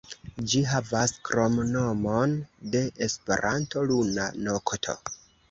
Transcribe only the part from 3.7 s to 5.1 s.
"Luna Nokto".